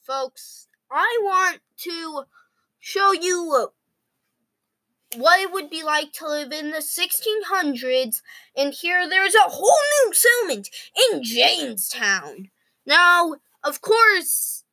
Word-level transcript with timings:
Folks, 0.00 0.66
I 0.90 1.18
want 1.22 1.60
to 1.80 2.22
show 2.78 3.12
you 3.12 3.68
what 5.16 5.40
it 5.40 5.52
would 5.52 5.68
be 5.68 5.82
like 5.82 6.12
to 6.14 6.26
live 6.26 6.52
in 6.52 6.70
the 6.70 6.78
1600s, 6.78 8.22
and 8.56 8.72
here 8.72 9.06
there's 9.06 9.34
a 9.34 9.50
whole 9.50 9.80
new 10.06 10.14
settlement 10.14 10.70
in 11.12 11.22
Jamestown. 11.22 12.48
Now, 12.86 13.34
of 13.62 13.82
course, 13.82 14.64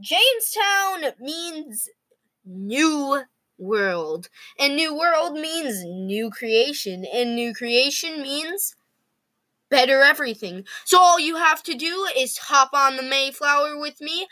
Jamestown 0.00 1.14
means 1.20 1.88
new 2.44 3.22
world, 3.58 4.28
and 4.60 4.76
new 4.76 4.96
world 4.96 5.32
means 5.32 5.82
new 5.84 6.30
creation, 6.30 7.04
and 7.12 7.34
new 7.34 7.52
creation 7.52 8.22
means 8.22 8.76
better 9.70 10.02
everything. 10.02 10.64
So 10.84 11.00
all 11.00 11.18
you 11.18 11.36
have 11.36 11.62
to 11.64 11.74
do 11.74 12.06
is 12.16 12.38
hop 12.38 12.70
on 12.72 12.96
the 12.96 13.02
Mayflower 13.02 13.78
with 13.78 14.00
me 14.00 14.26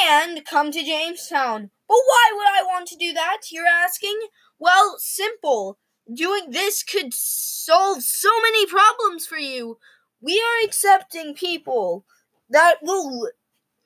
and 0.00 0.44
come 0.44 0.70
to 0.72 0.84
Jamestown. 0.84 1.70
But 1.88 1.94
why 2.04 2.30
would 2.32 2.48
I 2.48 2.62
want 2.66 2.88
to 2.88 2.96
do 2.96 3.12
that, 3.14 3.42
you're 3.50 3.66
asking? 3.66 4.18
Well, 4.58 4.96
simple. 4.98 5.78
Doing 6.12 6.50
this 6.50 6.82
could 6.82 7.12
solve 7.14 8.02
so 8.02 8.30
many 8.42 8.66
problems 8.66 9.26
for 9.26 9.38
you. 9.38 9.78
We 10.20 10.38
are 10.38 10.66
accepting 10.66 11.34
people 11.34 12.04
that 12.50 12.76
will 12.82 13.30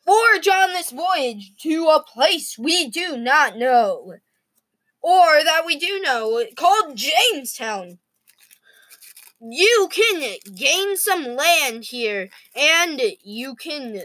forge 0.05 0.49
on 0.49 0.73
this 0.73 0.91
voyage 0.91 1.53
to 1.63 1.87
a 1.87 2.03
place 2.03 2.57
we 2.59 2.89
do 2.89 3.17
not 3.17 3.57
know. 3.57 4.15
Or 5.03 5.43
that 5.45 5.65
we 5.67 5.77
do 5.77 6.01
know, 6.01 6.45
called 6.57 6.97
Jamestown. 6.97 7.99
You 9.43 9.89
can 9.91 10.37
gain 10.55 10.97
some 10.97 11.25
land 11.37 11.85
here, 11.85 12.31
and 12.55 13.01
you 13.23 13.55
can. 13.55 14.05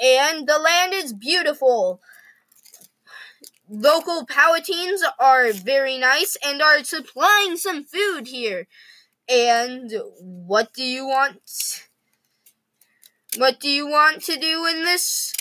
And 0.00 0.46
the 0.46 0.58
land 0.58 0.94
is 0.94 1.12
beautiful 1.12 2.00
local 3.68 4.26
Powhatans 4.26 5.00
are 5.18 5.52
very 5.52 5.98
nice 5.98 6.36
and 6.44 6.62
are 6.62 6.82
supplying 6.84 7.56
some 7.56 7.84
food 7.84 8.28
here. 8.28 8.66
And 9.28 9.92
what 10.20 10.72
do 10.72 10.82
you 10.82 11.06
want? 11.06 11.86
What 13.36 13.60
do 13.60 13.68
you 13.68 13.86
want 13.86 14.22
to 14.22 14.36
do 14.38 14.66
in 14.66 14.84
this 14.84 15.34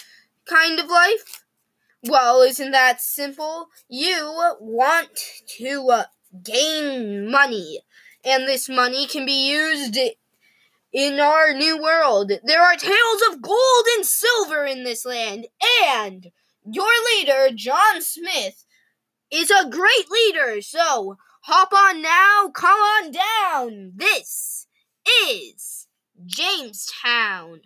kind 0.45 0.79
of 0.79 0.89
life? 0.89 1.45
Well, 2.03 2.41
isn't 2.41 2.71
that 2.71 3.01
simple? 3.01 3.69
You 3.87 4.55
want 4.59 5.19
to 5.57 5.89
uh, 5.89 6.03
gain 6.43 7.31
money, 7.31 7.79
and 8.25 8.47
this 8.47 8.67
money 8.67 9.07
can 9.07 9.25
be 9.25 9.49
used 9.49 9.97
in 10.93 11.19
our 11.19 11.53
new 11.53 11.81
world. 11.81 12.31
There 12.43 12.61
are 12.61 12.75
tales 12.75 13.21
of 13.29 13.41
gold 13.41 13.85
and 13.95 14.05
silver 14.05 14.65
in 14.65 14.83
this 14.83 15.05
land, 15.05 15.47
and 15.85 16.27
your 16.65 16.91
leader, 17.15 17.49
John 17.53 18.01
Smith, 18.01 18.65
is 19.31 19.51
a 19.51 19.69
great 19.69 20.09
leader, 20.09 20.61
so 20.61 21.17
hop 21.41 21.71
on 21.73 22.01
now, 22.01 22.49
come 22.53 22.79
on 22.79 23.11
down. 23.11 23.91
This 23.95 24.67
is 25.23 25.87
Jamestown. 26.25 27.61